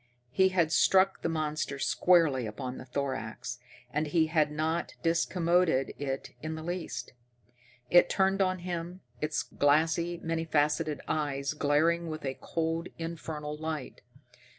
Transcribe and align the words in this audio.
He 0.31 0.49
had 0.49 0.71
struck 0.71 1.21
the 1.21 1.29
monster 1.29 1.77
squarely 1.77 2.47
upon 2.47 2.79
the 2.79 2.85
thorax, 2.85 3.59
and 3.91 4.07
he 4.07 4.25
had 4.33 4.51
not 4.51 4.95
discommoded 5.03 5.93
it 6.01 6.31
in 6.41 6.55
the 6.55 6.63
least. 6.63 7.13
It 7.91 8.09
turned 8.09 8.41
on 8.41 8.57
him, 8.65 9.01
its 9.21 9.43
glassy, 9.43 10.19
many 10.23 10.43
faceted 10.45 11.01
eyes 11.07 11.53
glaring 11.53 12.09
with 12.09 12.25
a 12.25 12.33
cold, 12.33 12.87
infernal 12.97 13.55
light. 13.55 14.01